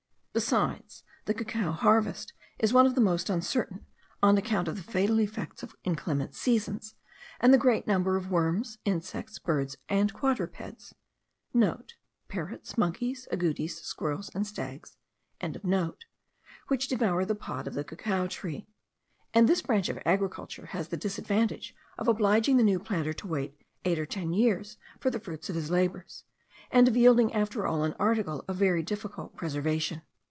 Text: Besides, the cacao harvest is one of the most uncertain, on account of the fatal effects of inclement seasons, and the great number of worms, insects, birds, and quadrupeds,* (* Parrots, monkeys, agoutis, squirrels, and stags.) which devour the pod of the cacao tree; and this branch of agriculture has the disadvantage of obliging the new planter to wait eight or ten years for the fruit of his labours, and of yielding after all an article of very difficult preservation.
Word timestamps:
Besides, 0.33 1.03
the 1.25 1.33
cacao 1.33 1.73
harvest 1.73 2.31
is 2.57 2.71
one 2.71 2.85
of 2.85 2.95
the 2.95 3.01
most 3.01 3.29
uncertain, 3.29 3.85
on 4.23 4.37
account 4.37 4.69
of 4.69 4.77
the 4.77 4.81
fatal 4.81 5.19
effects 5.19 5.61
of 5.61 5.75
inclement 5.83 6.35
seasons, 6.35 6.95
and 7.41 7.53
the 7.53 7.57
great 7.57 7.85
number 7.85 8.15
of 8.15 8.31
worms, 8.31 8.77
insects, 8.85 9.39
birds, 9.39 9.75
and 9.89 10.13
quadrupeds,* 10.13 10.95
(* 11.59 11.59
Parrots, 12.29 12.77
monkeys, 12.77 13.27
agoutis, 13.29 13.81
squirrels, 13.83 14.31
and 14.33 14.47
stags.) 14.47 14.95
which 16.69 16.87
devour 16.87 17.25
the 17.25 17.35
pod 17.35 17.67
of 17.67 17.73
the 17.73 17.83
cacao 17.83 18.25
tree; 18.27 18.69
and 19.33 19.49
this 19.49 19.61
branch 19.61 19.89
of 19.89 19.99
agriculture 20.05 20.67
has 20.67 20.87
the 20.87 20.95
disadvantage 20.95 21.75
of 21.97 22.07
obliging 22.07 22.55
the 22.55 22.63
new 22.63 22.79
planter 22.79 23.11
to 23.11 23.27
wait 23.27 23.57
eight 23.83 23.99
or 23.99 24.05
ten 24.05 24.31
years 24.31 24.77
for 24.97 25.09
the 25.09 25.19
fruit 25.19 25.49
of 25.49 25.55
his 25.55 25.69
labours, 25.69 26.23
and 26.71 26.87
of 26.87 26.95
yielding 26.95 27.33
after 27.33 27.67
all 27.67 27.83
an 27.83 27.95
article 27.99 28.45
of 28.47 28.55
very 28.55 28.81
difficult 28.81 29.35
preservation. 29.35 30.03